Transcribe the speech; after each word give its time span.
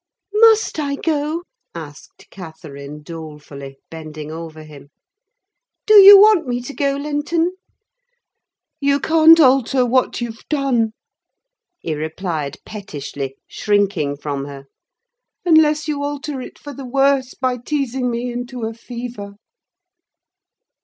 "Must 0.33 0.79
I 0.79 0.95
go?" 0.95 1.43
asked 1.75 2.25
Catherine 2.31 3.03
dolefully, 3.03 3.77
bending 3.91 4.31
over 4.31 4.63
him. 4.63 4.89
"Do 5.85 5.93
you 5.93 6.19
want 6.19 6.47
me 6.47 6.59
to 6.59 6.73
go, 6.73 6.95
Linton?" 6.95 7.53
"You 8.79 8.99
can't 8.99 9.39
alter 9.39 9.85
what 9.85 10.19
you've 10.19 10.43
done," 10.49 10.93
he 11.77 11.93
replied 11.93 12.57
pettishly, 12.65 13.35
shrinking 13.45 14.17
from 14.17 14.45
her, 14.45 14.65
"unless 15.45 15.87
you 15.87 16.01
alter 16.03 16.41
it 16.41 16.57
for 16.57 16.73
the 16.73 16.87
worse 16.89 17.35
by 17.35 17.57
teasing 17.57 18.09
me 18.09 18.31
into 18.31 18.63
a 18.63 18.73
fever." 18.73 19.35